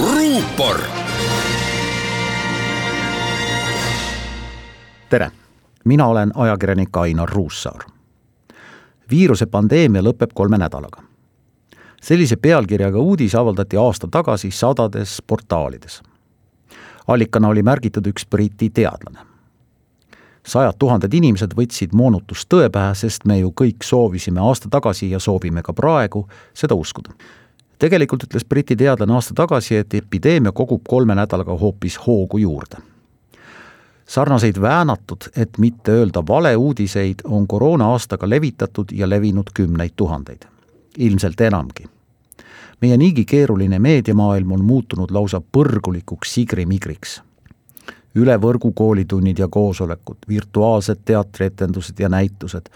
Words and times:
ruupor. 0.00 0.80
tere, 5.08 5.30
mina 5.84 6.06
olen 6.06 6.32
ajakirjanik 6.34 6.96
Ainar 6.96 7.28
Ruussaar. 7.28 7.80
viiruse 9.10 9.46
pandeemia 9.46 10.02
lõpeb 10.02 10.30
kolme 10.34 10.58
nädalaga. 10.58 11.02
sellise 12.02 12.36
pealkirjaga 12.36 12.98
uudis 12.98 13.34
avaldati 13.34 13.76
aasta 13.76 14.08
tagasi 14.10 14.50
sadades 14.50 15.22
portaalides. 15.26 16.02
allikana 17.06 17.48
oli 17.48 17.62
märgitud 17.62 18.06
üks 18.06 18.26
Briti 18.30 18.70
teadlane 18.70 19.18
sajad 20.46 20.74
tuhanded 20.78 21.14
inimesed 21.14 21.54
võtsid 21.56 21.92
moonutust 21.92 22.48
tõe 22.48 22.70
pähe, 22.70 22.94
sest 22.94 23.24
me 23.24 23.38
ju 23.38 23.52
kõik 23.60 23.76
soovisime 23.82 24.40
aasta 24.40 24.68
tagasi 24.68 25.10
ja 25.10 25.18
soovime 25.18 25.62
ka 25.62 25.72
praegu 25.72 26.28
seda 26.54 26.74
uskuda 26.74 27.10
tegelikult 27.78 28.24
ütles 28.24 28.44
Briti 28.44 28.76
teadlane 28.76 29.14
aasta 29.14 29.34
tagasi, 29.34 29.76
et 29.76 29.94
epideemia 29.94 30.52
kogub 30.52 30.82
kolme 30.88 31.14
nädalaga 31.14 31.56
hoopis 31.58 31.98
hoogu 32.06 32.38
juurde. 32.38 32.76
sarnaseid 34.06 34.60
väänatud, 34.60 35.30
et 35.36 35.58
mitte 35.58 35.92
öelda 35.92 36.22
valeuudiseid, 36.28 37.14
on 37.24 37.46
koroona 37.46 37.86
aastaga 37.92 38.30
levitatud 38.30 38.92
ja 38.92 39.08
levinud 39.08 39.50
kümneid 39.54 39.90
tuhandeid, 39.96 40.42
ilmselt 40.98 41.40
enamgi. 41.40 41.84
meie 42.80 42.96
niigi 42.96 43.24
keeruline 43.24 43.78
meediamaailm 43.78 44.52
on 44.52 44.64
muutunud 44.64 45.10
lausa 45.10 45.42
põrgulikuks 45.56 46.34
sigrimigriks 46.34 47.22
üle 48.14 48.36
võrgu 48.40 48.72
koolitunnid 48.74 49.38
ja 49.38 49.48
koosolekud, 49.48 50.16
virtuaalsed 50.28 51.02
teatrietendused 51.04 51.98
ja 51.98 52.08
näitused, 52.08 52.70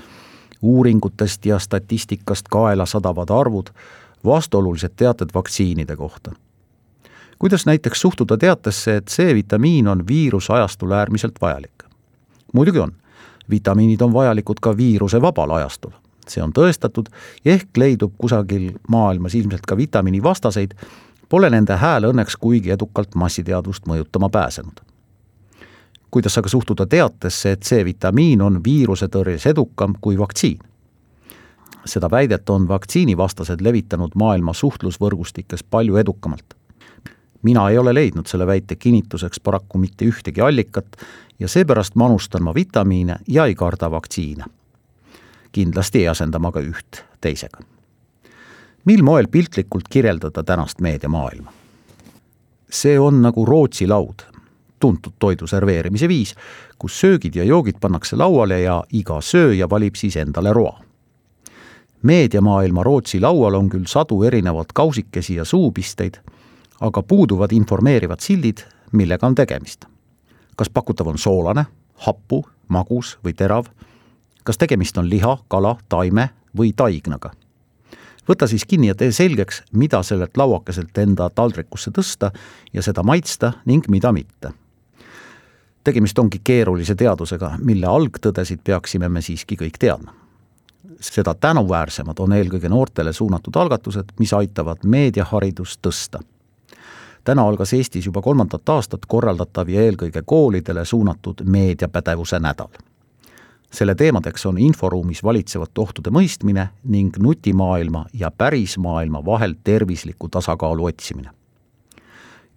uuringutest 0.62 1.47
ja 1.47 1.59
statistikast 1.59 2.48
kaela 2.51 2.87
sadavad 2.87 3.30
arvud 3.30 3.70
vastuolulised 4.25 4.91
teated 4.97 5.29
vaktsiinide 5.35 5.97
kohta. 5.97 6.33
kuidas 7.39 7.67
näiteks 7.67 8.01
suhtuda 8.01 8.37
teatesse, 8.37 8.97
et 8.97 9.07
C-vitamiin 9.07 9.89
on 9.89 10.06
viirusajastul 10.09 10.92
äärmiselt 10.92 11.34
vajalik? 11.41 11.84
muidugi 12.53 12.79
on, 12.79 12.92
vitamiinid 13.51 14.01
on 14.01 14.12
vajalikud 14.12 14.57
ka 14.61 14.77
viiruse 14.77 15.20
vabal 15.20 15.51
ajastul, 15.51 15.91
see 16.29 16.42
on 16.42 16.53
tõestatud 16.53 17.09
ehk 17.45 17.77
leidub 17.77 18.12
kusagil 18.19 18.73
maailmas 18.89 19.34
ilmselt 19.34 19.67
ka 19.67 19.77
vitamiinivastaseid, 19.77 20.75
pole 21.29 21.51
nende 21.51 21.77
hääl 21.77 22.11
õnneks 22.11 22.37
kuigi 22.41 22.70
edukalt 22.70 23.14
massiteadvust 23.14 23.87
mõjutama 23.87 24.29
pääsenud 24.29 24.89
kuidas 26.11 26.39
aga 26.39 26.48
suhtuda 26.48 26.87
teatesse, 26.87 27.53
et 27.53 27.61
C-vitamiin 27.61 28.42
on 28.42 28.61
viirusetõrjes 28.64 29.47
edukam 29.47 29.95
kui 30.01 30.19
vaktsiin? 30.19 30.59
Seda 31.84 32.11
väidet 32.11 32.51
on 32.51 32.69
vaktsiinivastased 32.69 33.61
levitanud 33.61 34.11
maailma 34.15 34.53
suhtlusvõrgustikes 34.53 35.65
palju 35.71 35.97
edukamalt. 35.97 36.55
mina 37.43 37.69
ei 37.70 37.79
ole 37.79 37.95
leidnud 37.95 38.27
selle 38.27 38.47
väite 38.47 38.77
kinnituseks 38.77 39.41
paraku 39.41 39.79
mitte 39.79 40.05
ühtegi 40.05 40.41
allikat 40.41 40.97
ja 41.39 41.48
seepärast 41.48 41.95
manustan 41.95 42.43
ma 42.43 42.55
vitamiine 42.55 43.17
ja 43.29 43.47
ei 43.47 43.55
karda 43.55 43.91
vaktsiine. 43.91 44.45
kindlasti 45.53 45.98
ei 45.98 46.09
asenda 46.09 46.39
ma 46.39 46.53
ka 46.53 46.61
üht 46.61 47.05
teisega. 47.20 47.59
mil 48.85 49.03
moel 49.03 49.29
piltlikult 49.29 49.89
kirjeldada 49.91 50.42
tänast 50.42 50.81
meediamaailma? 50.81 51.53
see 52.70 52.98
on 53.01 53.23
nagu 53.23 53.47
Rootsi 53.47 53.87
laud, 53.87 54.23
tuntud 54.81 55.13
toidu 55.19 55.47
serveerimise 55.47 56.09
viis, 56.09 56.35
kus 56.79 57.01
söögid 57.01 57.35
ja 57.35 57.45
joogid 57.45 57.77
pannakse 57.81 58.17
lauale 58.17 58.61
ja 58.61 58.85
iga 58.92 59.20
sööja 59.20 59.70
valib 59.70 59.95
siis 59.95 60.17
endale 60.17 60.53
roa 60.53 60.88
meediamaailma 62.03 62.83
Rootsi 62.83 63.21
laual 63.21 63.55
on 63.55 63.69
küll 63.69 63.87
sadu 63.87 64.23
erinevat 64.23 64.73
kausikesi 64.75 65.35
ja 65.35 65.45
suupisteid, 65.45 66.15
aga 66.81 67.03
puuduvad 67.03 67.53
informeerivad 67.53 68.21
sildid, 68.21 68.59
millega 68.93 69.27
on 69.27 69.35
tegemist. 69.35 69.85
kas 70.57 70.71
pakutav 70.71 71.07
on 71.07 71.19
soolane, 71.19 71.67
happu, 71.95 72.45
magus 72.69 73.19
või 73.25 73.35
terav, 73.35 73.67
kas 74.45 74.58
tegemist 74.58 74.98
on 74.98 75.11
liha, 75.11 75.39
kala, 75.48 75.77
taime 75.89 76.31
või 76.57 76.73
taignaga. 76.77 77.31
võta 78.29 78.47
siis 78.47 78.64
kinni 78.64 78.87
ja 78.87 78.95
tee 78.95 79.13
selgeks, 79.13 79.63
mida 79.73 80.03
sellelt 80.03 80.37
lauakeselt 80.37 80.98
enda 80.98 81.31
taldrikusse 81.31 81.91
tõsta 81.91 82.31
ja 82.73 82.83
seda 82.83 83.03
maitsta 83.03 83.53
ning 83.64 83.89
mida 83.89 84.13
mitte. 84.13 84.53
tegemist 85.85 86.19
ongi 86.19 86.41
keerulise 86.45 86.95
teadusega, 86.95 87.58
mille 87.58 87.87
algtõdesid 87.87 88.61
peaksime 88.64 89.08
me 89.08 89.23
siiski 89.23 89.57
kõik 89.57 89.79
teadma 89.79 90.27
seda 91.01 91.35
tänuväärsemad 91.35 92.19
on 92.19 92.33
eelkõige 92.33 92.69
noortele 92.69 93.13
suunatud 93.13 93.57
algatused, 93.57 94.05
mis 94.19 94.33
aitavad 94.33 94.85
meediaharidust 94.85 95.81
tõsta. 95.86 96.19
täna 97.25 97.42
algas 97.42 97.73
Eestis 97.73 98.07
juba 98.07 98.23
kolmandat 98.23 98.69
aastat 98.69 99.07
korraldatav 99.07 99.69
ja 99.69 99.81
eelkõige 99.81 100.23
koolidele 100.27 100.85
suunatud 100.85 101.42
meediapädevuse 101.45 102.39
nädal. 102.39 102.69
selle 103.70 103.95
teemadeks 103.95 104.47
on 104.47 104.58
inforuumis 104.58 105.25
valitsevate 105.25 105.81
ohtude 105.81 106.11
mõistmine 106.11 106.69
ning 106.85 107.17
nutimaailma 107.19 108.05
ja 108.13 108.31
pärismaailma 108.31 109.25
vahel 109.25 109.55
tervisliku 109.64 110.29
tasakaalu 110.29 110.85
otsimine 110.85 111.31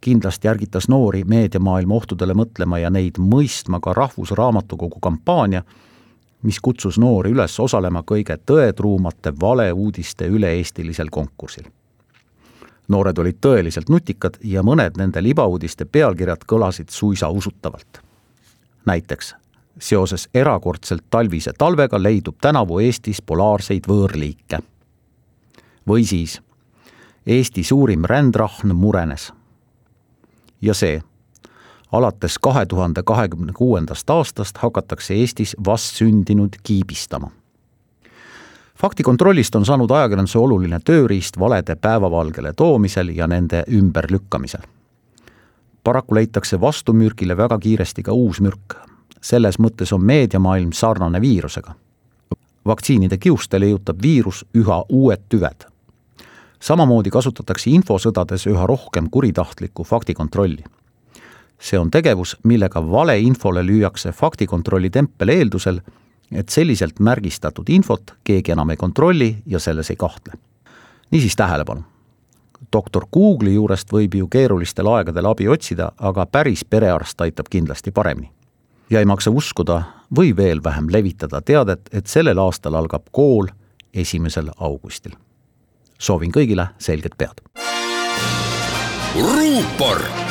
kindlasti 0.02 0.48
ärgitas 0.48 0.90
noori 0.90 1.24
meediamaailma 1.24 1.94
ohtudele 1.94 2.34
mõtlema 2.34 2.80
ja 2.82 2.90
neid 2.90 3.20
mõistma 3.20 3.80
ka 3.80 3.94
Rahvusraamatukogu 3.94 5.00
kampaania 5.00 5.64
mis 6.44 6.60
kutsus 6.60 7.00
noori 7.00 7.32
üles 7.32 7.60
osalema 7.60 8.04
kõige 8.04 8.38
tõetruumate 8.46 9.34
valeuudiste 9.42 10.28
üle-eestilisel 10.28 11.10
konkursil. 11.12 11.64
noored 12.88 13.18
olid 13.18 13.38
tõeliselt 13.42 13.90
nutikad 13.90 14.38
ja 14.44 14.64
mõned 14.64 14.98
nende 14.98 15.24
libauudiste 15.24 15.86
pealkirjad 15.86 16.46
kõlasid 16.46 16.90
suisa 16.90 17.30
usutavalt. 17.30 18.02
näiteks 18.86 19.36
seoses 19.80 20.30
erakordselt 20.34 21.04
talvise 21.10 21.54
talvega 21.58 22.04
leidub 22.04 22.36
tänavu 22.42 22.80
Eestis 22.80 23.22
polaarseid 23.22 23.88
võõrliike. 23.88 24.60
või 25.88 26.06
siis 26.06 26.42
Eesti 27.26 27.64
suurim 27.64 28.04
rändrahn 28.06 28.76
murenes. 28.76 29.34
ja 30.62 30.74
see 30.74 31.02
alates 31.92 32.40
kahe 32.40 32.66
tuhande 32.66 33.04
kahekümne 33.04 33.54
kuuendast 33.54 34.10
aastast 34.10 34.58
hakatakse 34.58 35.14
Eestis 35.14 35.56
vastsündinud 35.66 36.50
kiibistama. 36.64 37.32
faktikontrollist 38.76 39.56
on 39.56 39.66
saanud 39.66 39.92
ajakirjanduse 39.92 40.40
oluline 40.40 40.80
tööriist 40.80 41.40
valede 41.40 41.76
päevavalgele 41.76 42.54
toomisel 42.54 43.08
ja 43.08 43.28
nende 43.28 43.64
ümberlükkamisel. 43.72 44.62
paraku 45.84 46.16
leitakse 46.16 46.62
vastumürgile 46.62 47.38
väga 47.38 47.60
kiiresti 47.60 48.04
ka 48.04 48.14
uus 48.14 48.42
mürk. 48.42 48.76
selles 49.22 49.60
mõttes 49.60 49.94
on 49.94 50.04
meediamaailm 50.04 50.72
sarnane 50.72 51.22
viirusega. 51.22 51.76
vaktsiinide 52.66 53.18
kiuste 53.18 53.60
leiutab 53.60 54.02
viirus 54.02 54.46
üha 54.56 54.86
uued 54.90 55.22
tüved 55.30 55.72
samamoodi 56.62 57.10
kasutatakse 57.10 57.70
infosõdades 57.70 58.48
üha 58.48 58.68
rohkem 58.68 59.10
kuritahtlikku 59.10 59.84
faktikontrolli 59.84 60.64
see 61.62 61.80
on 61.80 61.92
tegevus, 61.92 62.38
millega 62.44 62.82
valeinfole 62.92 63.64
lüüakse 63.64 64.12
faktikontrolli 64.12 64.90
tempel 64.90 65.30
eeldusel, 65.30 65.80
et 66.32 66.50
selliselt 66.50 67.00
märgistatud 67.00 67.70
infot 67.70 68.16
keegi 68.24 68.52
enam 68.56 68.70
ei 68.70 68.78
kontrolli 68.78 69.36
ja 69.46 69.60
selles 69.60 69.90
ei 69.90 69.96
kahtle. 69.96 70.34
niisiis 71.12 71.36
tähelepanu. 71.36 71.84
doktor 72.74 73.06
Google'i 73.14 73.54
juurest 73.54 73.92
võib 73.94 74.16
ju 74.16 74.28
keerulistel 74.28 74.88
aegadel 74.88 75.26
abi 75.26 75.48
otsida, 75.48 75.92
aga 75.98 76.26
päris 76.26 76.66
perearst 76.66 77.22
aitab 77.22 77.46
kindlasti 77.50 77.92
paremini. 77.92 78.32
ja 78.90 79.00
ei 79.00 79.06
maksa 79.06 79.32
uskuda 79.32 79.84
või 80.16 80.36
veel 80.36 80.64
vähem 80.64 80.88
levitada 80.92 81.42
teadet, 81.42 81.82
et 81.92 82.08
sellel 82.08 82.40
aastal 82.40 82.76
algab 82.76 83.04
kool 83.12 83.48
esimesel 83.94 84.50
augustil. 84.58 85.12
soovin 86.00 86.32
kõigile 86.32 86.68
selget 86.78 87.18
pead. 87.18 87.42
ruupor 89.16 90.31